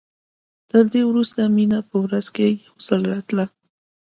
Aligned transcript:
تر 0.69 0.83
دې 0.93 1.01
وروسته 1.09 1.41
مينه 1.55 1.79
په 1.89 1.95
ورځ 2.03 2.25
کښې 2.35 2.49
يو 2.67 2.73
ځل 2.85 3.01
راتله. 3.13 3.45